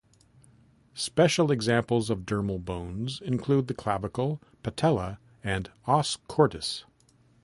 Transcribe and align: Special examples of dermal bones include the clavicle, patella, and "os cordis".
Special 0.95 1.51
examples 1.51 2.09
of 2.09 2.25
dermal 2.25 2.57
bones 2.57 3.21
include 3.23 3.67
the 3.67 3.75
clavicle, 3.75 4.41
patella, 4.63 5.19
and 5.43 5.69
"os 5.85 6.15
cordis". 6.27 6.85